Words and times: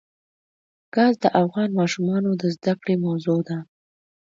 ګاز 0.95 1.13
د 1.23 1.25
افغان 1.41 1.69
ماشومانو 1.79 2.29
د 2.41 2.43
زده 2.55 2.73
کړې 2.81 2.95
موضوع 3.05 3.39
ده. 3.47 3.57